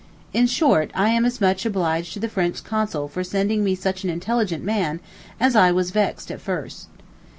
In 0.33 0.47
short, 0.47 0.89
I 0.95 1.09
am 1.09 1.25
as 1.25 1.39
much 1.39 1.63
obliged 1.63 2.11
to 2.13 2.19
the 2.19 2.27
French 2.27 2.63
Consul 2.63 3.07
for 3.07 3.23
sending 3.23 3.63
me 3.63 3.75
such 3.75 4.03
an 4.03 4.09
intelligent 4.09 4.63
man 4.63 4.99
as 5.39 5.55
I 5.55 5.71
was 5.71 5.91
vexed 5.91 6.31
at 6.31 6.41
first. 6.41 6.87